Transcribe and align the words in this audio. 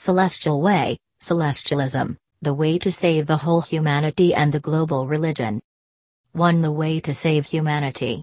Celestial 0.00 0.60
Way, 0.60 0.96
Celestialism, 1.20 2.16
the 2.40 2.54
way 2.54 2.78
to 2.78 2.88
save 2.88 3.26
the 3.26 3.36
whole 3.36 3.60
humanity 3.60 4.32
and 4.32 4.52
the 4.52 4.60
global 4.60 5.08
religion. 5.08 5.60
1. 6.34 6.62
The 6.62 6.70
way 6.70 7.00
to 7.00 7.12
save 7.12 7.46
humanity. 7.46 8.22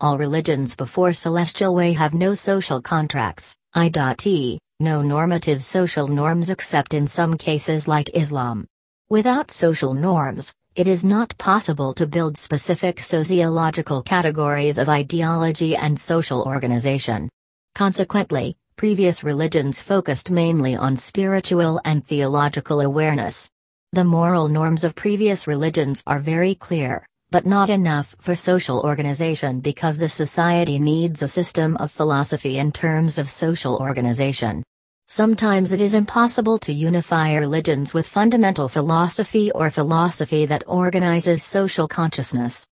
All 0.00 0.16
religions 0.16 0.74
before 0.74 1.12
Celestial 1.12 1.74
Way 1.74 1.92
have 1.92 2.14
no 2.14 2.32
social 2.32 2.80
contracts, 2.80 3.54
i.e., 3.74 4.58
no 4.80 5.02
normative 5.02 5.62
social 5.62 6.08
norms 6.08 6.48
except 6.48 6.94
in 6.94 7.06
some 7.06 7.36
cases 7.36 7.86
like 7.86 8.08
Islam. 8.14 8.66
Without 9.10 9.50
social 9.50 9.92
norms, 9.92 10.54
it 10.74 10.86
is 10.86 11.04
not 11.04 11.36
possible 11.36 11.92
to 11.92 12.06
build 12.06 12.38
specific 12.38 12.98
sociological 12.98 14.00
categories 14.02 14.78
of 14.78 14.88
ideology 14.88 15.76
and 15.76 16.00
social 16.00 16.44
organization. 16.44 17.28
Consequently, 17.74 18.56
previous 18.76 19.22
religions 19.22 19.80
focused 19.80 20.30
mainly 20.30 20.74
on 20.74 20.96
spiritual 20.96 21.80
and 21.84 22.04
theological 22.04 22.80
awareness. 22.80 23.48
The 23.92 24.04
moral 24.04 24.48
norms 24.48 24.82
of 24.82 24.96
previous 24.96 25.46
religions 25.46 26.02
are 26.06 26.18
very 26.18 26.56
clear, 26.56 27.06
but 27.30 27.46
not 27.46 27.70
enough 27.70 28.16
for 28.20 28.34
social 28.34 28.80
organization 28.80 29.60
because 29.60 29.98
the 29.98 30.08
society 30.08 30.78
needs 30.78 31.22
a 31.22 31.28
system 31.28 31.76
of 31.76 31.92
philosophy 31.92 32.58
in 32.58 32.72
terms 32.72 33.18
of 33.18 33.30
social 33.30 33.76
organization. 33.76 34.64
Sometimes 35.06 35.72
it 35.72 35.80
is 35.80 35.94
impossible 35.94 36.58
to 36.58 36.72
unify 36.72 37.36
religions 37.36 37.94
with 37.94 38.08
fundamental 38.08 38.68
philosophy 38.68 39.52
or 39.52 39.70
philosophy 39.70 40.46
that 40.46 40.64
organizes 40.66 41.42
social 41.42 41.86
consciousness. 41.86 42.66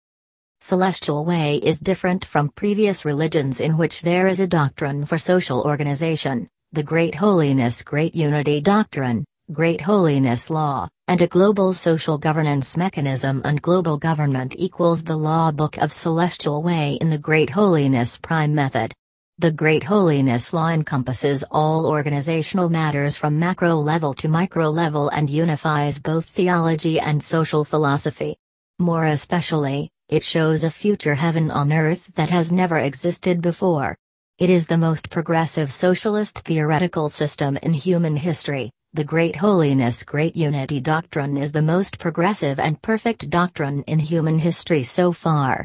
Celestial 0.62 1.24
Way 1.24 1.56
is 1.56 1.80
different 1.80 2.22
from 2.22 2.50
previous 2.50 3.06
religions 3.06 3.62
in 3.62 3.78
which 3.78 4.02
there 4.02 4.26
is 4.26 4.40
a 4.40 4.46
doctrine 4.46 5.06
for 5.06 5.16
social 5.16 5.62
organization, 5.62 6.50
the 6.72 6.82
Great 6.82 7.14
Holiness 7.14 7.80
Great 7.82 8.14
Unity 8.14 8.60
Doctrine, 8.60 9.24
Great 9.50 9.80
Holiness 9.80 10.50
Law, 10.50 10.86
and 11.08 11.22
a 11.22 11.26
global 11.26 11.72
social 11.72 12.18
governance 12.18 12.76
mechanism 12.76 13.40
and 13.46 13.62
global 13.62 13.96
government 13.96 14.54
equals 14.58 15.02
the 15.02 15.16
law 15.16 15.50
book 15.50 15.78
of 15.78 15.94
Celestial 15.94 16.62
Way 16.62 16.98
in 17.00 17.08
the 17.08 17.16
Great 17.16 17.48
Holiness 17.48 18.18
Prime 18.18 18.54
Method. 18.54 18.92
The 19.38 19.52
Great 19.52 19.84
Holiness 19.84 20.52
Law 20.52 20.68
encompasses 20.68 21.42
all 21.50 21.86
organizational 21.86 22.68
matters 22.68 23.16
from 23.16 23.38
macro 23.38 23.76
level 23.76 24.12
to 24.12 24.28
micro 24.28 24.68
level 24.68 25.08
and 25.08 25.30
unifies 25.30 25.98
both 25.98 26.26
theology 26.26 27.00
and 27.00 27.22
social 27.22 27.64
philosophy. 27.64 28.36
More 28.78 29.06
especially, 29.06 29.90
it 30.10 30.24
shows 30.24 30.64
a 30.64 30.70
future 30.70 31.14
heaven 31.14 31.52
on 31.52 31.72
earth 31.72 32.12
that 32.16 32.30
has 32.30 32.50
never 32.50 32.78
existed 32.78 33.40
before. 33.40 33.96
It 34.38 34.50
is 34.50 34.66
the 34.66 34.76
most 34.76 35.08
progressive 35.08 35.72
socialist 35.72 36.40
theoretical 36.40 37.08
system 37.08 37.56
in 37.62 37.74
human 37.74 38.16
history. 38.16 38.72
The 38.92 39.04
Great 39.04 39.36
Holiness 39.36 40.02
Great 40.02 40.34
Unity 40.34 40.80
Doctrine 40.80 41.36
is 41.36 41.52
the 41.52 41.62
most 41.62 42.00
progressive 42.00 42.58
and 42.58 42.82
perfect 42.82 43.30
doctrine 43.30 43.84
in 43.84 44.00
human 44.00 44.40
history 44.40 44.82
so 44.82 45.12
far. 45.12 45.64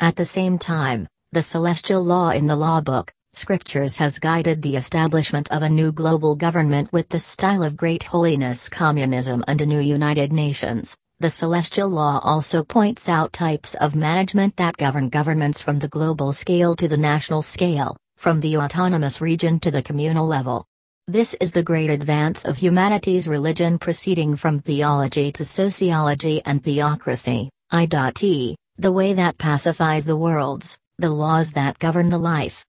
At 0.00 0.16
the 0.16 0.26
same 0.26 0.58
time, 0.58 1.08
the 1.32 1.40
celestial 1.40 2.04
law 2.04 2.28
in 2.28 2.46
the 2.46 2.56
law 2.56 2.82
book, 2.82 3.10
scriptures 3.32 3.96
has 3.96 4.18
guided 4.18 4.60
the 4.60 4.76
establishment 4.76 5.50
of 5.50 5.62
a 5.62 5.70
new 5.70 5.92
global 5.92 6.34
government 6.34 6.92
with 6.92 7.08
the 7.08 7.18
style 7.18 7.62
of 7.62 7.78
great 7.78 8.02
holiness 8.02 8.68
communism 8.68 9.42
and 9.48 9.62
a 9.62 9.66
new 9.66 9.80
United 9.80 10.30
Nations. 10.30 10.94
The 11.22 11.30
celestial 11.30 11.88
law 11.88 12.18
also 12.24 12.64
points 12.64 13.08
out 13.08 13.32
types 13.32 13.74
of 13.74 13.94
management 13.94 14.56
that 14.56 14.76
govern 14.76 15.08
governments 15.08 15.62
from 15.62 15.78
the 15.78 15.86
global 15.86 16.32
scale 16.32 16.74
to 16.74 16.88
the 16.88 16.96
national 16.96 17.42
scale, 17.42 17.96
from 18.16 18.40
the 18.40 18.56
autonomous 18.56 19.20
region 19.20 19.60
to 19.60 19.70
the 19.70 19.84
communal 19.84 20.26
level. 20.26 20.66
This 21.06 21.34
is 21.34 21.52
the 21.52 21.62
great 21.62 21.90
advance 21.90 22.44
of 22.44 22.56
humanity's 22.56 23.28
religion 23.28 23.78
proceeding 23.78 24.34
from 24.34 24.58
theology 24.58 25.30
to 25.30 25.44
sociology 25.44 26.42
and 26.44 26.60
theocracy, 26.60 27.50
i.e., 27.70 28.56
the 28.78 28.90
way 28.90 29.12
that 29.14 29.38
pacifies 29.38 30.04
the 30.04 30.16
worlds, 30.16 30.76
the 30.98 31.10
laws 31.10 31.52
that 31.52 31.78
govern 31.78 32.08
the 32.08 32.18
life. 32.18 32.66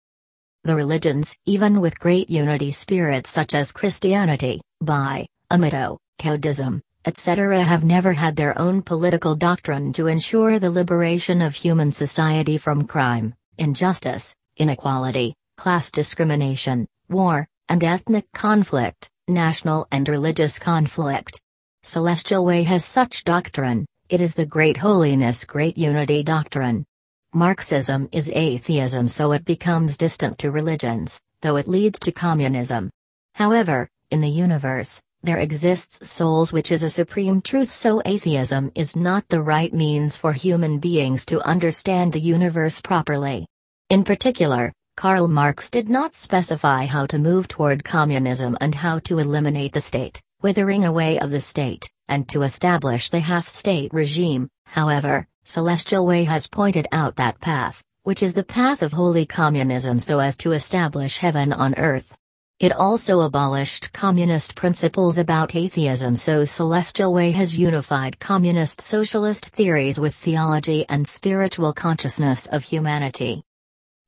The 0.63 0.75
religions, 0.75 1.35
even 1.47 1.81
with 1.81 1.99
great 1.99 2.29
unity 2.29 2.69
spirits 2.69 3.31
such 3.31 3.55
as 3.55 3.71
Christianity, 3.71 4.61
by, 4.79 5.25
Amido, 5.49 5.97
Caodaism, 6.19 6.81
etc., 7.05 7.61
have 7.61 7.83
never 7.83 8.13
had 8.13 8.35
their 8.35 8.57
own 8.57 8.81
political 8.81 9.35
doctrine 9.35 9.91
to 9.93 10.07
ensure 10.07 10.59
the 10.59 10.69
liberation 10.69 11.41
of 11.41 11.55
human 11.55 11.91
society 11.91 12.57
from 12.57 12.87
crime, 12.87 13.33
injustice, 13.57 14.35
inequality, 14.57 15.33
class 15.57 15.91
discrimination, 15.91 16.87
war, 17.09 17.47
and 17.69 17.83
ethnic 17.83 18.25
conflict, 18.33 19.09
national 19.27 19.87
and 19.91 20.07
religious 20.07 20.59
conflict. 20.59 21.41
Celestial 21.83 22.45
Way 22.45 22.63
has 22.63 22.85
such 22.85 23.23
doctrine, 23.23 23.85
it 24.09 24.21
is 24.21 24.35
the 24.35 24.45
Great 24.45 24.77
Holiness 24.77 25.45
Great 25.45 25.77
Unity 25.77 26.23
Doctrine. 26.23 26.85
Marxism 27.33 28.07
is 28.11 28.31
atheism 28.33 29.07
so 29.07 29.31
it 29.31 29.43
becomes 29.43 29.97
distant 29.97 30.37
to 30.37 30.51
religions, 30.51 31.19
though 31.41 31.55
it 31.55 31.67
leads 31.67 31.99
to 31.99 32.11
communism. 32.11 32.89
However, 33.35 33.89
in 34.11 34.21
the 34.21 34.29
universe, 34.29 35.01
there 35.23 35.39
exists 35.39 36.07
souls 36.07 36.51
which 36.51 36.69
is 36.69 36.83
a 36.83 36.89
supreme 36.89 37.41
truth 37.41 37.71
so 37.71 38.01
atheism 38.05 38.69
is 38.75 38.95
not 38.95 39.27
the 39.29 39.41
right 39.41 39.73
means 39.73 40.17
for 40.17 40.33
human 40.33 40.79
beings 40.79 41.25
to 41.25 41.41
understand 41.47 42.11
the 42.11 42.19
universe 42.19 42.81
properly. 42.81 43.47
In 43.89 44.03
particular, 44.03 44.73
Karl 44.97 45.29
Marx 45.29 45.69
did 45.69 45.89
not 45.89 46.13
specify 46.13 46.85
how 46.85 47.05
to 47.05 47.17
move 47.17 47.47
toward 47.47 47.85
communism 47.85 48.57
and 48.59 48.75
how 48.75 48.99
to 48.99 49.19
eliminate 49.19 49.71
the 49.71 49.81
state, 49.81 50.21
withering 50.41 50.83
away 50.83 51.19
of 51.19 51.31
the 51.31 51.39
state, 51.39 51.89
and 52.09 52.27
to 52.27 52.43
establish 52.43 53.09
the 53.09 53.21
half-state 53.21 53.93
regime, 53.93 54.49
however, 54.65 55.25
Celestial 55.45 56.05
Way 56.05 56.25
has 56.25 56.47
pointed 56.47 56.87
out 56.91 57.15
that 57.15 57.39
path, 57.39 57.81
which 58.03 58.21
is 58.21 58.33
the 58.33 58.43
path 58.43 58.81
of 58.81 58.91
holy 58.91 59.25
communism 59.25 59.99
so 59.99 60.19
as 60.19 60.35
to 60.37 60.51
establish 60.51 61.17
heaven 61.17 61.53
on 61.53 61.75
earth. 61.77 62.15
It 62.59 62.71
also 62.71 63.21
abolished 63.21 63.91
communist 63.93 64.55
principles 64.55 65.17
about 65.17 65.55
atheism 65.55 66.15
so 66.15 66.45
Celestial 66.45 67.11
Way 67.11 67.31
has 67.31 67.57
unified 67.57 68.19
communist 68.19 68.79
socialist 68.79 69.49
theories 69.49 69.99
with 69.99 70.15
theology 70.15 70.85
and 70.87 71.07
spiritual 71.07 71.73
consciousness 71.73 72.47
of 72.47 72.63
humanity. 72.63 73.43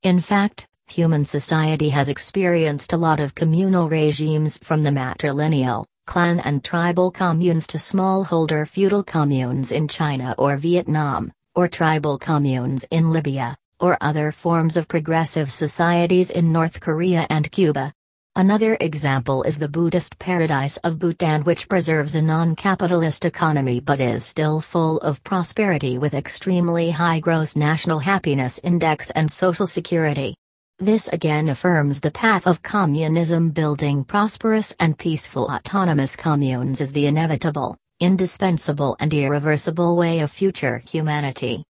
In 0.04 0.22
fact, 0.22 0.68
human 0.88 1.26
society 1.26 1.90
has 1.90 2.08
experienced 2.08 2.94
a 2.94 2.98
lot 2.98 3.20
of 3.20 3.36
communal 3.36 3.90
regimes 3.90 4.60
from 4.64 4.84
the 4.84 4.92
matrilineal, 4.92 5.86
clan 6.06 6.40
and 6.42 6.64
tribal 6.64 7.12
communes 7.12 7.68
to 7.68 7.78
smallholder 7.78 8.68
feudal 8.68 9.04
communes 9.04 9.72
in 9.72 9.88
China 9.88 10.36
or 10.38 10.56
Vietnam, 10.58 11.32
or 11.56 11.68
tribal 11.68 12.18
communes 12.18 12.86
in 12.92 13.12
Libya, 13.12 13.58
or 13.80 13.98
other 14.00 14.32
forms 14.32 14.78
of 14.78 14.88
progressive 14.88 15.52
societies 15.52 16.30
in 16.30 16.52
North 16.52 16.80
Korea 16.80 17.26
and 17.30 17.52
Cuba. 17.52 17.92
Another 18.38 18.76
example 18.82 19.44
is 19.44 19.58
the 19.58 19.70
Buddhist 19.70 20.20
paradise 20.20 20.76
of 20.84 21.00
Bhutan, 21.00 21.46
which 21.46 21.70
preserves 21.70 22.16
a 22.16 22.22
non 22.22 22.54
capitalist 22.54 23.24
economy 23.24 23.80
but 23.80 24.02
is 24.02 24.26
still 24.26 24.60
full 24.60 24.98
of 24.98 25.24
prosperity 25.24 25.98
with 25.98 26.14
extremely 26.14 26.92
high 26.92 27.22
gross 27.22 27.56
national 27.56 28.00
happiness 28.00 28.60
index 28.62 29.10
and 29.12 29.32
social 29.32 29.66
security. 29.66 30.36
This 30.80 31.08
again 31.08 31.48
affirms 31.48 32.02
the 32.02 32.12
path 32.12 32.46
of 32.46 32.62
communism 32.62 33.52
building 33.52 34.04
prosperous 34.04 34.76
and 34.82 34.98
peaceful 34.98 35.46
autonomous 35.46 36.18
communes 36.18 36.82
is 36.82 36.92
the 36.92 37.06
inevitable, 37.06 37.78
indispensable 38.02 38.98
and 39.00 39.14
irreversible 39.14 39.96
way 39.96 40.20
of 40.20 40.30
future 40.30 40.84
humanity. 40.90 41.64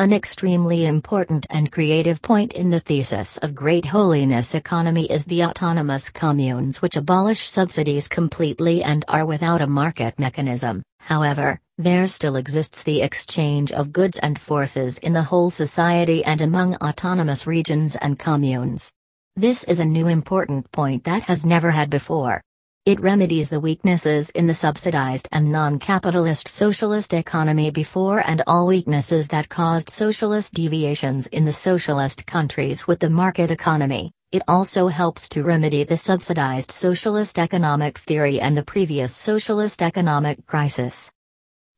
An 0.00 0.14
extremely 0.14 0.86
important 0.86 1.44
and 1.50 1.70
creative 1.70 2.22
point 2.22 2.54
in 2.54 2.70
the 2.70 2.80
thesis 2.80 3.36
of 3.36 3.54
Great 3.54 3.84
Holiness 3.84 4.54
Economy 4.54 5.04
is 5.04 5.26
the 5.26 5.44
autonomous 5.44 6.08
communes 6.08 6.80
which 6.80 6.96
abolish 6.96 7.46
subsidies 7.46 8.08
completely 8.08 8.82
and 8.82 9.04
are 9.08 9.26
without 9.26 9.60
a 9.60 9.66
market 9.66 10.18
mechanism. 10.18 10.82
However, 11.00 11.60
there 11.76 12.06
still 12.06 12.36
exists 12.36 12.82
the 12.82 13.02
exchange 13.02 13.72
of 13.72 13.92
goods 13.92 14.18
and 14.20 14.40
forces 14.40 14.96
in 14.96 15.12
the 15.12 15.24
whole 15.24 15.50
society 15.50 16.24
and 16.24 16.40
among 16.40 16.76
autonomous 16.76 17.46
regions 17.46 17.94
and 17.94 18.18
communes. 18.18 18.90
This 19.36 19.64
is 19.64 19.80
a 19.80 19.84
new 19.84 20.06
important 20.06 20.72
point 20.72 21.04
that 21.04 21.24
has 21.24 21.44
never 21.44 21.72
had 21.72 21.90
before. 21.90 22.40
It 22.86 22.98
remedies 23.00 23.50
the 23.50 23.60
weaknesses 23.60 24.30
in 24.30 24.46
the 24.46 24.54
subsidized 24.54 25.28
and 25.32 25.52
non 25.52 25.78
capitalist 25.78 26.48
socialist 26.48 27.12
economy 27.12 27.70
before 27.70 28.26
and 28.26 28.42
all 28.46 28.66
weaknesses 28.66 29.28
that 29.28 29.50
caused 29.50 29.90
socialist 29.90 30.54
deviations 30.54 31.26
in 31.26 31.44
the 31.44 31.52
socialist 31.52 32.26
countries 32.26 32.86
with 32.86 33.00
the 33.00 33.10
market 33.10 33.50
economy. 33.50 34.12
It 34.32 34.42
also 34.48 34.88
helps 34.88 35.28
to 35.30 35.42
remedy 35.42 35.84
the 35.84 35.98
subsidized 35.98 36.70
socialist 36.70 37.38
economic 37.38 37.98
theory 37.98 38.40
and 38.40 38.56
the 38.56 38.64
previous 38.64 39.14
socialist 39.14 39.82
economic 39.82 40.46
crisis. 40.46 41.12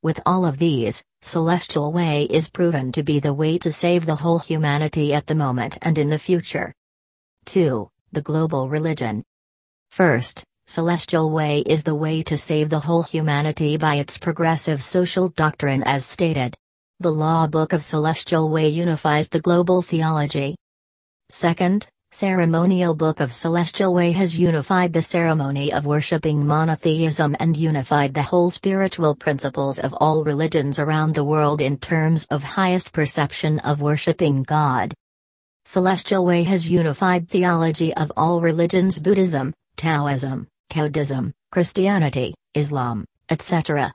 With 0.05 0.21
all 0.25 0.47
of 0.47 0.59
these, 0.59 1.03
Celestial 1.21 1.91
Way 1.91 2.29
is 2.31 2.49
proven 2.49 2.93
to 2.93 3.03
be 3.03 3.19
the 3.19 3.35
way 3.35 3.59
to 3.59 3.73
save 3.73 4.07
the 4.07 4.15
whole 4.15 4.39
humanity 4.39 5.13
at 5.13 5.27
the 5.27 5.35
moment 5.35 5.79
and 5.83 5.99
in 5.99 6.11
the 6.11 6.19
future. 6.21 6.73
2. 7.47 7.91
The 8.13 8.23
Global 8.23 8.69
Religion. 8.69 9.25
First, 9.91 10.45
Celestial 10.69 11.29
Way 11.29 11.61
is 11.67 11.83
the 11.83 11.95
way 11.95 12.23
to 12.23 12.37
save 12.37 12.71
the 12.71 12.79
whole 12.79 13.03
humanity 13.03 13.77
by 13.77 13.97
its 13.97 14.17
progressive 14.17 14.81
social 14.81 15.29
doctrine 15.29 15.83
as 15.83 16.07
stated. 16.07 16.55
The 17.01 17.11
Law 17.11 17.49
Book 17.49 17.73
of 17.73 17.83
Celestial 17.83 18.49
Way 18.49 18.69
unifies 18.69 19.29
the 19.29 19.41
global 19.41 19.83
theology. 19.83 20.55
Second, 21.29 21.89
Ceremonial 22.13 22.95
Book 22.95 23.19
of 23.19 23.33
Celestial 23.33 23.93
Way 23.93 24.13
has 24.13 24.39
unified 24.39 24.93
the 24.93 25.03
ceremony 25.03 25.73
of 25.73 25.85
worshipping 25.85 26.47
monotheism 26.47 27.35
and 27.41 27.57
unified 27.57 28.15
the 28.15 28.23
whole 28.23 28.49
spiritual 28.49 29.17
principles 29.17 29.81
of 29.81 29.93
all 29.95 30.23
religions 30.23 30.79
around 30.79 31.15
the 31.15 31.25
world 31.25 31.61
in 31.61 31.77
terms 31.77 32.25
of 32.31 32.45
highest 32.45 32.93
perception 32.93 33.59
of 33.59 33.81
worshipping 33.81 34.45
God. 34.45 34.95
Celestial 35.65 36.25
Way 36.25 36.45
has 36.45 36.71
unified 36.71 37.29
theology 37.29 37.93
of 37.95 38.13
all 38.17 38.41
religions 38.41 39.01
Buddhism, 39.01 39.53
Taoism, 39.77 40.47
Buddhism, 40.75 41.35
Christianity, 41.51 42.35
Islam, 42.55 43.05
etc. 43.29 43.93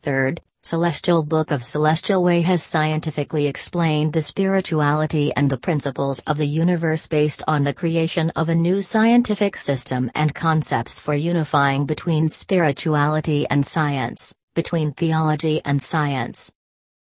Third, 0.00 0.40
Celestial 0.62 1.22
Book 1.22 1.50
of 1.50 1.62
Celestial 1.62 2.22
Way 2.22 2.40
has 2.42 2.62
scientifically 2.62 3.46
explained 3.46 4.12
the 4.12 4.22
spirituality 4.22 5.32
and 5.34 5.50
the 5.50 5.58
principles 5.58 6.20
of 6.20 6.38
the 6.38 6.46
universe 6.46 7.06
based 7.06 7.44
on 7.46 7.64
the 7.64 7.74
creation 7.74 8.30
of 8.36 8.48
a 8.48 8.54
new 8.54 8.80
scientific 8.80 9.56
system 9.56 10.10
and 10.14 10.34
concepts 10.34 10.98
for 10.98 11.14
unifying 11.14 11.84
between 11.84 12.28
spirituality 12.28 13.46
and 13.48 13.64
science, 13.64 14.34
between 14.54 14.92
theology 14.92 15.60
and 15.64 15.80
science. 15.80 16.50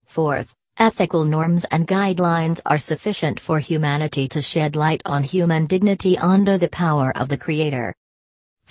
Fourth, 0.05 0.55
ethical 0.79 1.25
norms 1.25 1.65
and 1.71 1.89
guidelines 1.89 2.61
are 2.67 2.79
sufficient 2.79 3.41
for 3.41 3.59
humanity 3.59 4.29
to 4.29 4.43
shed 4.43 4.77
light 4.77 5.03
on 5.07 5.23
human 5.25 5.67
dignity 5.67 6.19
under 6.19 6.59
the 6.59 6.69
power 6.69 7.13
of 7.17 7.29
the 7.29 7.39
Creator. 7.39 7.95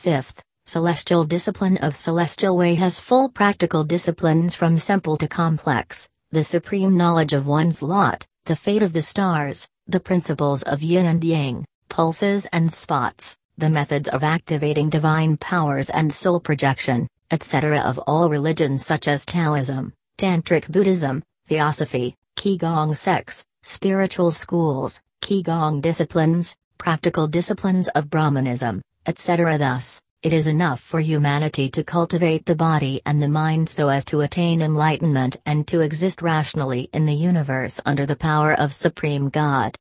Fifth, 0.02 0.42
Celestial 0.66 1.24
discipline 1.26 1.78
of 1.78 1.96
Celestial 1.96 2.58
Way 2.58 2.74
has 2.74 3.00
full 3.00 3.30
practical 3.30 3.84
disciplines 3.84 4.56
from 4.56 4.80
simple 4.80 5.16
to 5.18 5.28
complex, 5.28 6.10
the 6.32 6.44
supreme 6.44 6.98
knowledge 6.98 7.34
of 7.34 7.46
one's 7.46 7.84
lot, 7.84 8.26
the 8.46 8.56
fate 8.56 8.82
of 8.82 8.94
the 8.94 9.04
stars, 9.04 9.68
the 9.86 10.00
principles 10.00 10.64
of 10.64 10.82
yin 10.82 11.06
and 11.06 11.24
yang, 11.24 11.64
pulses 11.88 12.48
and 12.48 12.74
spots, 12.74 13.38
the 13.60 13.70
methods 13.70 14.10
of 14.10 14.24
activating 14.24 14.90
divine 14.90 15.38
powers 15.38 15.92
and 15.92 16.12
soul 16.12 16.40
projection, 16.40 17.08
etc. 17.30 17.78
of 17.82 18.00
all 18.08 18.28
religions 18.28 18.84
such 18.84 19.08
as 19.08 19.24
Taoism, 19.24 19.94
Tantric 20.18 20.68
Buddhism, 20.68 21.22
Theosophy, 21.46 22.16
Qigong 22.36 22.98
sects, 22.98 23.46
spiritual 23.62 24.32
schools, 24.32 25.00
Qigong 25.22 25.80
disciplines, 25.80 26.56
practical 26.80 27.28
disciplines 27.28 27.88
of 27.90 28.10
Brahmanism, 28.10 28.82
etc. 29.06 29.58
Thus, 29.58 30.02
it 30.24 30.34
is 30.34 30.46
enough 30.46 30.80
for 30.80 31.00
humanity 31.00 31.68
to 31.72 31.84
cultivate 31.84 32.46
the 32.46 32.56
body 32.56 33.02
and 33.08 33.22
the 33.22 33.28
mind 33.28 33.68
so 33.68 33.90
as 33.90 34.06
to 34.06 34.22
attain 34.22 34.62
enlightenment 34.62 35.38
and 35.48 35.68
to 35.68 35.82
exist 35.82 36.22
rationally 36.22 36.90
in 36.94 37.06
the 37.06 37.14
universe 37.14 37.82
under 37.86 38.06
the 38.06 38.16
power 38.16 38.54
of 38.54 38.72
Supreme 38.72 39.30
God. 39.30 39.76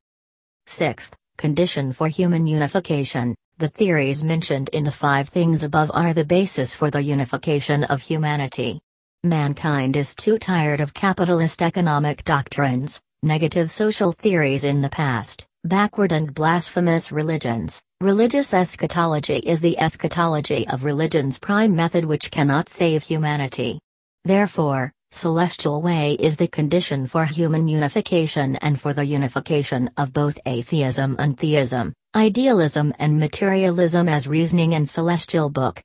Sixth, 0.67 1.15
condition 1.37 1.93
for 1.93 2.09
human 2.09 2.47
unification. 2.47 3.35
The 3.59 3.69
theories 3.69 4.23
mentioned 4.23 4.71
in 4.71 4.85
the 4.85 4.93
five 4.93 5.29
things 5.29 5.63
above 5.63 5.91
are 5.93 6.15
the 6.15 6.25
basis 6.25 6.75
for 6.75 6.91
the 6.91 7.03
unification 7.03 7.85
of 7.85 8.01
humanity. 8.01 8.81
Mankind 9.25 9.97
is 9.97 10.15
too 10.15 10.39
tired 10.39 10.81
of 10.81 10.95
capitalist 10.95 11.61
economic 11.61 12.25
doctrines, 12.25 12.99
negative 13.23 13.71
social 13.71 14.13
theories 14.13 14.65
in 14.65 14.81
the 14.81 14.89
past, 14.89 15.45
backward 15.65 16.11
and 16.11 16.33
blasphemous 16.33 17.13
religions. 17.13 17.83
Religious 18.01 18.55
eschatology 18.55 19.37
is 19.37 19.61
the 19.61 19.79
eschatology 19.79 20.67
of 20.69 20.85
religion's 20.85 21.39
prime 21.39 21.77
method 21.77 22.05
which 22.05 22.31
cannot 22.31 22.71
save 22.71 23.03
humanity. 23.03 23.79
Therefore, 24.25 24.91
celestial 25.13 25.83
way 25.83 26.15
is 26.15 26.39
the 26.39 26.49
condition 26.49 27.07
for 27.07 27.27
human 27.27 27.69
unification 27.69 28.57
and 28.57 28.81
for 28.81 28.95
the 28.95 29.05
unification 29.05 29.91
of 29.99 30.15
both 30.15 30.39
atheism 30.47 31.17
and 31.19 31.39
theism, 31.39 31.93
idealism 32.15 32.95
and 32.99 33.21
materialism 33.21 34.09
as 34.09 34.27
reasoning 34.27 34.73
in 34.73 34.87
celestial 34.87 35.51
book. 35.51 35.83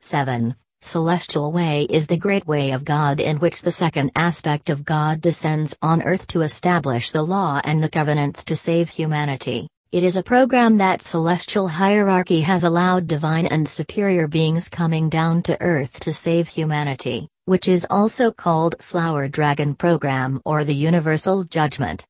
7. 0.00 0.56
Celestial 0.86 1.50
way 1.50 1.82
is 1.90 2.06
the 2.06 2.16
great 2.16 2.46
way 2.46 2.70
of 2.70 2.84
God 2.84 3.18
in 3.18 3.40
which 3.40 3.62
the 3.62 3.72
second 3.72 4.12
aspect 4.14 4.70
of 4.70 4.84
God 4.84 5.20
descends 5.20 5.76
on 5.82 6.00
earth 6.02 6.28
to 6.28 6.42
establish 6.42 7.10
the 7.10 7.24
law 7.24 7.60
and 7.64 7.82
the 7.82 7.88
covenants 7.88 8.44
to 8.44 8.54
save 8.54 8.88
humanity. 8.88 9.66
It 9.90 10.04
is 10.04 10.16
a 10.16 10.22
program 10.22 10.78
that 10.78 11.02
celestial 11.02 11.66
hierarchy 11.66 12.42
has 12.42 12.62
allowed 12.62 13.08
divine 13.08 13.46
and 13.46 13.66
superior 13.66 14.28
beings 14.28 14.68
coming 14.68 15.08
down 15.08 15.42
to 15.42 15.60
earth 15.60 15.98
to 16.00 16.12
save 16.12 16.46
humanity, 16.46 17.26
which 17.46 17.66
is 17.66 17.84
also 17.90 18.30
called 18.30 18.76
Flower 18.80 19.26
Dragon 19.26 19.74
Program 19.74 20.40
or 20.44 20.62
the 20.62 20.72
Universal 20.72 21.44
Judgment. 21.44 22.06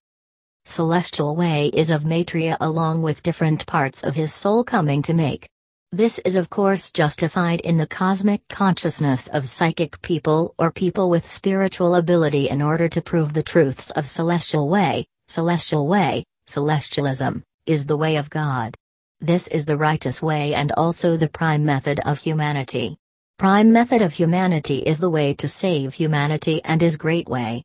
Celestial 0.67 1.35
Way 1.35 1.69
is 1.73 1.89
of 1.89 2.05
Maitreya 2.05 2.59
along 2.61 3.01
with 3.01 3.23
different 3.23 3.65
parts 3.65 4.05
of 4.05 4.17
his 4.17 4.35
soul 4.35 4.65
coming 4.65 5.01
to 5.01 5.15
make 5.15 5.49
this 5.93 6.19
is 6.21 6.37
of 6.37 6.51
course 6.51 6.91
justified 6.91 7.61
in 7.61 7.77
the 7.77 7.87
cosmic 7.87 8.47
consciousness 8.49 9.29
of 9.29 9.49
psychic 9.49 10.03
people 10.03 10.55
or 10.59 10.73
people 10.73 11.09
with 11.09 11.25
spiritual 11.25 11.95
ability 11.95 12.49
in 12.49 12.61
order 12.61 12.89
to 12.89 13.01
prove 13.01 13.33
the 13.33 13.43
truths 13.43 13.93
of 13.93 14.05
celestial 14.05 14.69
way, 14.69 15.07
celestial 15.29 15.87
way, 15.87 16.25
celestialism, 16.49 17.43
is 17.67 17.87
the 17.87 17.97
way 17.97 18.17
of 18.17 18.29
God. 18.31 18.75
This 19.21 19.49
is 19.49 19.65
the 19.65 19.77
righteous 19.77 20.21
way 20.21 20.55
and 20.55 20.73
also 20.73 21.17
the 21.17 21.29
prime 21.29 21.65
method 21.65 22.01
of 22.05 22.19
humanity. 22.19 22.97
Prime 23.39 23.73
method 23.73 24.03
of 24.03 24.13
humanity 24.13 24.79
is 24.79 24.99
the 24.99 25.11
way 25.11 25.35
to 25.35 25.47
save 25.47 25.95
humanity 25.95 26.63
and 26.65 26.83
is 26.83 26.97
great 26.97 27.29
way. 27.29 27.63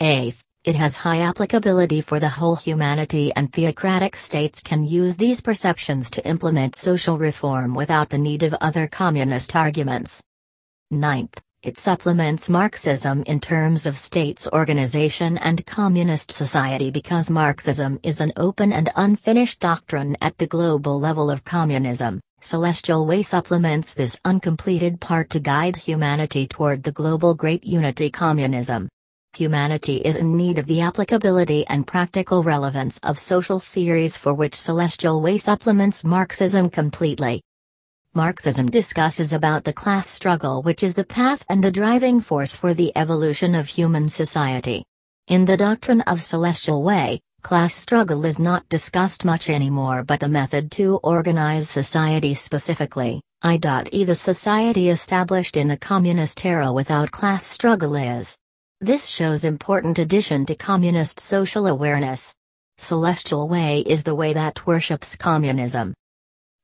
8th, 0.00 0.40
it 0.64 0.74
has 0.74 0.96
high 0.96 1.20
applicability 1.20 2.00
for 2.00 2.20
the 2.20 2.28
whole 2.28 2.56
humanity 2.56 3.32
and 3.36 3.52
theocratic 3.52 4.16
states 4.16 4.62
can 4.62 4.84
use 4.84 5.16
these 5.16 5.40
perceptions 5.40 6.10
to 6.10 6.26
implement 6.26 6.74
social 6.74 7.16
reform 7.16 7.74
without 7.74 8.10
the 8.10 8.18
need 8.18 8.42
of 8.42 8.54
other 8.60 8.86
communist 8.86 9.54
arguments. 9.54 10.22
Ninth, 10.90 11.40
it 11.62 11.78
supplements 11.78 12.48
Marxism 12.48 13.22
in 13.22 13.40
terms 13.40 13.86
of 13.86 13.96
states 13.96 14.48
organization 14.52 15.38
and 15.38 15.64
communist 15.64 16.32
society 16.32 16.90
because 16.90 17.30
Marxism 17.30 17.98
is 18.02 18.20
an 18.20 18.32
open 18.36 18.72
and 18.72 18.90
unfinished 18.96 19.60
doctrine 19.60 20.16
at 20.20 20.38
the 20.38 20.46
global 20.46 20.98
level 21.00 21.30
of 21.30 21.44
communism. 21.44 22.20
Celestial 22.40 23.06
Way 23.06 23.22
supplements 23.22 23.94
this 23.94 24.18
uncompleted 24.24 25.00
part 25.00 25.30
to 25.30 25.40
guide 25.40 25.76
humanity 25.76 26.46
toward 26.46 26.82
the 26.82 26.92
global 26.92 27.34
Great 27.34 27.64
Unity 27.64 28.10
Communism. 28.10 28.88
Humanity 29.34 29.96
is 29.98 30.16
in 30.16 30.36
need 30.36 30.58
of 30.58 30.66
the 30.66 30.80
applicability 30.80 31.64
and 31.68 31.86
practical 31.86 32.42
relevance 32.42 32.98
of 33.04 33.18
social 33.18 33.60
theories 33.60 34.16
for 34.16 34.34
which 34.34 34.54
Celestial 34.54 35.20
Way 35.20 35.38
supplements 35.38 36.04
Marxism 36.04 36.68
completely. 36.70 37.42
Marxism 38.14 38.68
discusses 38.68 39.32
about 39.32 39.62
the 39.62 39.72
class 39.72 40.08
struggle 40.08 40.62
which 40.62 40.82
is 40.82 40.94
the 40.94 41.04
path 41.04 41.44
and 41.48 41.62
the 41.62 41.70
driving 41.70 42.20
force 42.20 42.56
for 42.56 42.74
the 42.74 42.90
evolution 42.96 43.54
of 43.54 43.68
human 43.68 44.08
society. 44.08 44.82
In 45.28 45.44
the 45.44 45.56
doctrine 45.56 46.00
of 46.02 46.22
Celestial 46.22 46.82
Way, 46.82 47.20
class 47.42 47.74
struggle 47.74 48.24
is 48.24 48.40
not 48.40 48.68
discussed 48.68 49.24
much 49.24 49.48
anymore 49.50 50.02
but 50.02 50.18
the 50.18 50.28
method 50.28 50.72
to 50.72 50.96
organize 51.04 51.68
society 51.68 52.34
specifically, 52.34 53.20
i.e. 53.42 54.04
the 54.04 54.14
society 54.14 54.88
established 54.88 55.56
in 55.56 55.68
the 55.68 55.76
communist 55.76 56.44
era 56.44 56.72
without 56.72 57.12
class 57.12 57.44
struggle 57.44 57.94
is 57.94 58.36
this 58.80 59.08
shows 59.08 59.44
important 59.44 59.98
addition 59.98 60.46
to 60.46 60.54
communist 60.54 61.18
social 61.18 61.66
awareness. 61.66 62.32
Celestial 62.76 63.48
Way 63.48 63.80
is 63.80 64.04
the 64.04 64.14
way 64.14 64.32
that 64.32 64.64
worships 64.68 65.16
communism. 65.16 65.94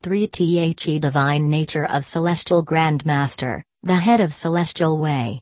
3 0.04 0.26
The 0.26 0.98
Divine 1.00 1.50
Nature 1.50 1.86
of 1.86 2.04
Celestial 2.04 2.62
Grand 2.62 3.04
Master, 3.04 3.64
the 3.82 3.96
head 3.96 4.20
of 4.20 4.32
Celestial 4.32 4.96
Way. 4.96 5.40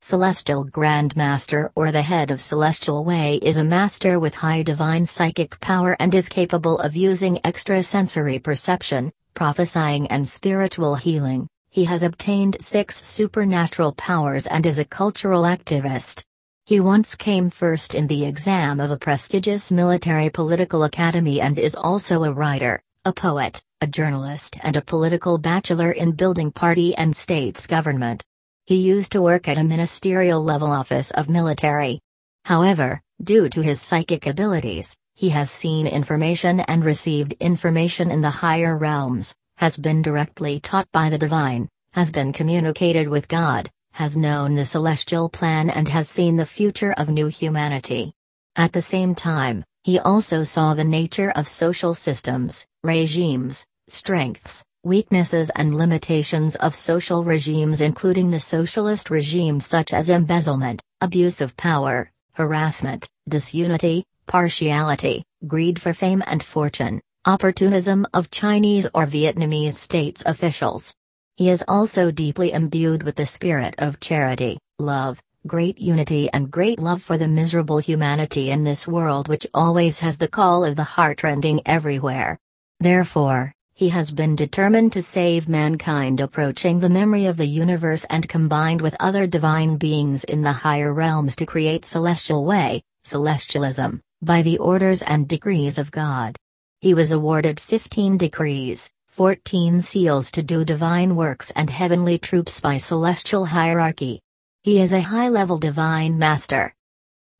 Celestial 0.00 0.62
Grand 0.62 1.16
Master 1.16 1.72
or 1.74 1.90
the 1.90 2.02
head 2.02 2.30
of 2.30 2.40
Celestial 2.40 3.02
Way 3.02 3.40
is 3.42 3.56
a 3.56 3.64
master 3.64 4.20
with 4.20 4.36
high 4.36 4.62
divine 4.62 5.06
psychic 5.06 5.58
power 5.58 5.96
and 5.98 6.14
is 6.14 6.28
capable 6.28 6.78
of 6.78 6.94
using 6.94 7.40
extrasensory 7.44 8.38
perception, 8.38 9.12
prophesying 9.34 10.06
and 10.06 10.28
spiritual 10.28 10.94
healing. 10.94 11.48
He 11.76 11.84
has 11.84 12.02
obtained 12.02 12.56
six 12.58 13.04
supernatural 13.04 13.92
powers 13.92 14.46
and 14.46 14.64
is 14.64 14.78
a 14.78 14.84
cultural 14.86 15.42
activist. 15.42 16.24
He 16.64 16.80
once 16.80 17.14
came 17.14 17.50
first 17.50 17.94
in 17.94 18.06
the 18.06 18.24
exam 18.24 18.80
of 18.80 18.90
a 18.90 18.96
prestigious 18.96 19.70
military 19.70 20.30
political 20.30 20.84
academy 20.84 21.38
and 21.38 21.58
is 21.58 21.74
also 21.74 22.24
a 22.24 22.32
writer, 22.32 22.80
a 23.04 23.12
poet, 23.12 23.60
a 23.82 23.86
journalist 23.86 24.56
and 24.62 24.74
a 24.74 24.80
political 24.80 25.36
bachelor 25.36 25.90
in 25.90 26.12
building 26.12 26.50
party 26.50 26.94
and 26.96 27.14
states 27.14 27.66
government. 27.66 28.24
He 28.64 28.76
used 28.76 29.12
to 29.12 29.20
work 29.20 29.46
at 29.46 29.58
a 29.58 29.62
ministerial 29.62 30.42
level 30.42 30.68
office 30.72 31.10
of 31.10 31.28
military. 31.28 32.00
However, 32.46 33.02
due 33.22 33.50
to 33.50 33.60
his 33.60 33.82
psychic 33.82 34.26
abilities, 34.26 34.96
he 35.12 35.28
has 35.28 35.50
seen 35.50 35.86
information 35.86 36.60
and 36.60 36.82
received 36.82 37.34
information 37.38 38.10
in 38.10 38.22
the 38.22 38.30
higher 38.30 38.78
realms, 38.78 39.34
has 39.56 39.76
been 39.76 40.02
directly 40.02 40.60
taught 40.60 40.90
by 40.92 41.08
the 41.08 41.18
divine, 41.18 41.68
has 41.92 42.12
been 42.12 42.32
communicated 42.32 43.08
with 43.08 43.28
God, 43.28 43.70
has 43.92 44.16
known 44.16 44.54
the 44.54 44.64
celestial 44.64 45.28
plan 45.28 45.70
and 45.70 45.88
has 45.88 46.08
seen 46.08 46.36
the 46.36 46.44
future 46.44 46.92
of 46.92 47.08
new 47.08 47.28
humanity. 47.28 48.12
At 48.54 48.72
the 48.72 48.82
same 48.82 49.14
time, 49.14 49.64
he 49.84 49.98
also 49.98 50.42
saw 50.44 50.74
the 50.74 50.84
nature 50.84 51.30
of 51.36 51.48
social 51.48 51.94
systems, 51.94 52.66
regimes, 52.82 53.64
strengths, 53.88 54.64
weaknesses 54.82 55.50
and 55.56 55.74
limitations 55.74 56.54
of 56.56 56.74
social 56.74 57.24
regimes 57.24 57.80
including 57.80 58.30
the 58.30 58.38
socialist 58.38 59.10
regimes 59.10 59.66
such 59.66 59.92
as 59.92 60.10
embezzlement, 60.10 60.82
abuse 61.00 61.40
of 61.40 61.56
power, 61.56 62.10
harassment, 62.34 63.08
disunity, 63.28 64.04
partiality, 64.26 65.24
greed 65.46 65.80
for 65.80 65.92
fame 65.92 66.22
and 66.26 66.42
fortune, 66.42 67.00
opportunism 67.26 68.06
of 68.14 68.30
Chinese 68.30 68.86
or 68.94 69.04
Vietnamese 69.04 69.74
states 69.74 70.22
officials. 70.26 70.94
He 71.36 71.50
is 71.50 71.64
also 71.66 72.12
deeply 72.12 72.52
imbued 72.52 73.02
with 73.02 73.16
the 73.16 73.26
spirit 73.26 73.74
of 73.78 73.98
charity, 73.98 74.58
love, 74.78 75.20
great 75.44 75.76
unity 75.80 76.30
and 76.32 76.52
great 76.52 76.78
love 76.78 77.02
for 77.02 77.18
the 77.18 77.26
miserable 77.26 77.78
humanity 77.78 78.52
in 78.52 78.62
this 78.62 78.86
world 78.86 79.26
which 79.26 79.46
always 79.52 79.98
has 80.00 80.18
the 80.18 80.28
call 80.28 80.64
of 80.64 80.76
the 80.76 80.84
heart 80.84 81.24
rending 81.24 81.60
everywhere. 81.66 82.38
Therefore, 82.78 83.52
he 83.74 83.88
has 83.88 84.12
been 84.12 84.36
determined 84.36 84.92
to 84.92 85.02
save 85.02 85.48
mankind 85.48 86.20
approaching 86.20 86.78
the 86.78 86.88
memory 86.88 87.26
of 87.26 87.36
the 87.36 87.46
universe 87.46 88.06
and 88.08 88.28
combined 88.28 88.80
with 88.80 88.96
other 89.00 89.26
divine 89.26 89.78
beings 89.78 90.22
in 90.22 90.42
the 90.42 90.52
higher 90.52 90.94
realms 90.94 91.34
to 91.36 91.44
create 91.44 91.84
celestial 91.84 92.44
way, 92.44 92.82
celestialism, 93.04 94.00
by 94.22 94.42
the 94.42 94.58
orders 94.58 95.02
and 95.02 95.26
decrees 95.26 95.76
of 95.76 95.90
God. 95.90 96.36
He 96.80 96.92
was 96.92 97.10
awarded 97.10 97.58
15 97.58 98.18
decrees, 98.18 98.90
14 99.08 99.80
seals 99.80 100.30
to 100.32 100.42
do 100.42 100.62
divine 100.62 101.16
works 101.16 101.50
and 101.56 101.70
heavenly 101.70 102.18
troops 102.18 102.60
by 102.60 102.76
celestial 102.76 103.46
hierarchy. 103.46 104.20
He 104.62 104.80
is 104.80 104.92
a 104.92 105.00
high 105.00 105.30
level 105.30 105.56
divine 105.56 106.18
master. 106.18 106.74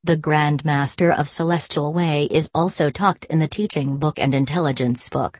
The 0.05 0.16
Grand 0.16 0.64
Master 0.64 1.12
of 1.12 1.28
Celestial 1.28 1.93
Way 1.93 2.28
is 2.31 2.49
also 2.55 2.90
talked 2.90 3.26
in 3.26 3.38
the 3.38 3.49
teaching 3.49 3.99
book 3.99 4.19
and 4.19 4.33
intelligence 4.33 5.09
book. 5.11 5.38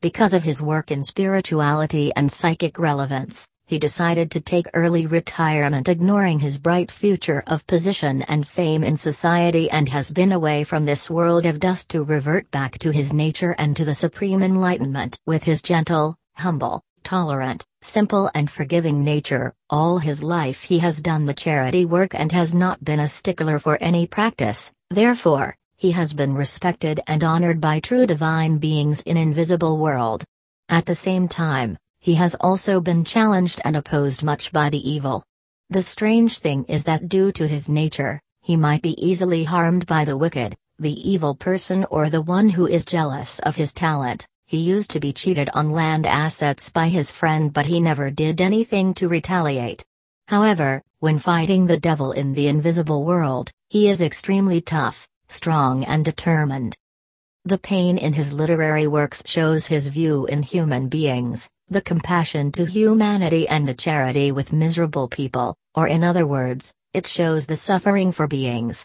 Because 0.00 0.32
of 0.32 0.44
his 0.44 0.62
work 0.62 0.92
in 0.92 1.02
spirituality 1.02 2.12
and 2.14 2.30
psychic 2.30 2.78
relevance, 2.78 3.48
he 3.66 3.78
decided 3.78 4.30
to 4.30 4.40
take 4.40 4.66
early 4.74 5.06
retirement 5.06 5.88
ignoring 5.88 6.38
his 6.38 6.56
bright 6.56 6.90
future 6.90 7.42
of 7.48 7.66
position 7.66 8.22
and 8.22 8.46
fame 8.46 8.84
in 8.84 8.96
society 8.96 9.68
and 9.70 9.88
has 9.88 10.10
been 10.10 10.30
away 10.30 10.62
from 10.62 10.84
this 10.84 11.10
world 11.10 11.44
of 11.44 11.58
dust 11.58 11.88
to 11.88 12.04
revert 12.04 12.48
back 12.52 12.78
to 12.78 12.92
his 12.92 13.12
nature 13.12 13.56
and 13.58 13.76
to 13.76 13.84
the 13.84 13.94
supreme 13.94 14.42
enlightenment. 14.42 15.18
With 15.26 15.42
his 15.42 15.62
gentle, 15.62 16.16
humble, 16.36 16.80
tolerant, 17.02 17.64
simple 17.82 18.30
and 18.34 18.48
forgiving 18.48 19.02
nature, 19.02 19.52
all 19.68 19.98
his 19.98 20.22
life 20.22 20.62
he 20.62 20.78
has 20.78 21.02
done 21.02 21.26
the 21.26 21.34
charity 21.34 21.84
work 21.84 22.14
and 22.14 22.30
has 22.32 22.54
not 22.54 22.84
been 22.84 23.00
a 23.00 23.08
stickler 23.08 23.58
for 23.58 23.78
any 23.80 24.06
practice, 24.06 24.72
therefore, 24.90 25.56
he 25.76 25.90
has 25.90 26.14
been 26.14 26.34
respected 26.34 27.00
and 27.06 27.22
honored 27.22 27.60
by 27.60 27.80
true 27.80 28.06
divine 28.06 28.58
beings 28.58 29.00
in 29.02 29.16
invisible 29.16 29.76
world. 29.76 30.24
At 30.68 30.86
the 30.86 30.94
same 30.94 31.28
time, 31.28 31.78
he 32.06 32.14
has 32.14 32.36
also 32.36 32.80
been 32.80 33.04
challenged 33.04 33.60
and 33.64 33.74
opposed 33.74 34.22
much 34.22 34.52
by 34.52 34.70
the 34.70 34.88
evil. 34.88 35.24
The 35.70 35.82
strange 35.82 36.38
thing 36.38 36.64
is 36.68 36.84
that 36.84 37.08
due 37.08 37.32
to 37.32 37.48
his 37.48 37.68
nature, 37.68 38.20
he 38.42 38.56
might 38.56 38.80
be 38.80 38.94
easily 39.04 39.42
harmed 39.42 39.86
by 39.86 40.04
the 40.04 40.16
wicked, 40.16 40.54
the 40.78 40.94
evil 41.10 41.34
person 41.34 41.84
or 41.90 42.08
the 42.08 42.22
one 42.22 42.48
who 42.48 42.68
is 42.68 42.84
jealous 42.84 43.40
of 43.40 43.56
his 43.56 43.72
talent. 43.72 44.24
He 44.46 44.58
used 44.58 44.92
to 44.92 45.00
be 45.00 45.12
cheated 45.12 45.50
on 45.52 45.72
land 45.72 46.06
assets 46.06 46.70
by 46.70 46.90
his 46.90 47.10
friend 47.10 47.52
but 47.52 47.66
he 47.66 47.80
never 47.80 48.08
did 48.12 48.40
anything 48.40 48.94
to 48.94 49.08
retaliate. 49.08 49.84
However, 50.28 50.82
when 51.00 51.18
fighting 51.18 51.66
the 51.66 51.80
devil 51.80 52.12
in 52.12 52.34
the 52.34 52.46
invisible 52.46 53.04
world, 53.04 53.50
he 53.68 53.88
is 53.88 54.00
extremely 54.00 54.60
tough, 54.60 55.08
strong 55.26 55.84
and 55.84 56.04
determined. 56.04 56.76
The 57.46 57.58
pain 57.58 57.96
in 57.96 58.12
his 58.12 58.32
literary 58.32 58.88
works 58.88 59.22
shows 59.24 59.66
his 59.66 59.86
view 59.86 60.26
in 60.26 60.42
human 60.42 60.88
beings, 60.88 61.48
the 61.68 61.80
compassion 61.80 62.50
to 62.50 62.64
humanity 62.64 63.48
and 63.48 63.68
the 63.68 63.72
charity 63.72 64.32
with 64.32 64.52
miserable 64.52 65.06
people, 65.06 65.54
or 65.72 65.86
in 65.86 66.02
other 66.02 66.26
words, 66.26 66.74
it 66.92 67.06
shows 67.06 67.46
the 67.46 67.54
suffering 67.54 68.10
for 68.10 68.26
beings. 68.26 68.84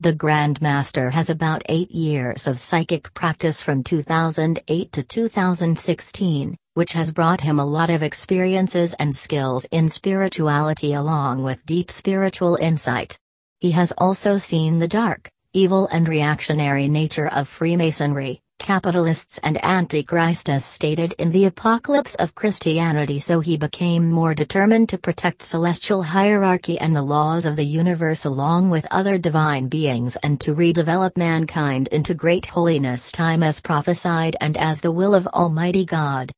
The 0.00 0.14
Grand 0.14 0.62
Master 0.62 1.10
has 1.10 1.28
about 1.28 1.64
8 1.68 1.90
years 1.90 2.46
of 2.46 2.58
psychic 2.58 3.12
practice 3.12 3.60
from 3.60 3.84
2008 3.84 4.92
to 4.92 5.02
2016, 5.02 6.56
which 6.72 6.94
has 6.94 7.12
brought 7.12 7.42
him 7.42 7.58
a 7.58 7.66
lot 7.66 7.90
of 7.90 8.02
experiences 8.02 8.94
and 8.94 9.14
skills 9.14 9.66
in 9.70 9.90
spirituality 9.90 10.94
along 10.94 11.42
with 11.42 11.66
deep 11.66 11.90
spiritual 11.90 12.56
insight. 12.56 13.18
He 13.60 13.72
has 13.72 13.92
also 13.98 14.38
seen 14.38 14.78
the 14.78 14.88
dark, 14.88 15.28
evil 15.54 15.86
and 15.92 16.08
reactionary 16.08 16.88
nature 16.88 17.28
of 17.28 17.46
Freemasonry, 17.46 18.40
capitalists 18.58 19.38
and 19.42 19.62
Antichrist 19.62 20.48
as 20.48 20.64
stated 20.64 21.14
in 21.18 21.32
the 21.32 21.44
Apocalypse 21.44 22.14
of 22.14 22.34
Christianity 22.34 23.18
so 23.18 23.40
he 23.40 23.56
became 23.56 24.08
more 24.08 24.34
determined 24.34 24.88
to 24.88 24.98
protect 24.98 25.42
celestial 25.42 26.04
hierarchy 26.04 26.78
and 26.78 26.94
the 26.94 27.02
laws 27.02 27.44
of 27.44 27.56
the 27.56 27.66
universe 27.66 28.24
along 28.24 28.70
with 28.70 28.86
other 28.90 29.18
divine 29.18 29.68
beings 29.68 30.16
and 30.22 30.40
to 30.40 30.54
redevelop 30.54 31.16
mankind 31.16 31.88
into 31.88 32.14
great 32.14 32.46
holiness 32.46 33.10
time 33.10 33.42
as 33.42 33.60
prophesied 33.60 34.36
and 34.40 34.56
as 34.56 34.80
the 34.80 34.92
will 34.92 35.14
of 35.14 35.26
Almighty 35.26 35.84
God. 35.84 36.30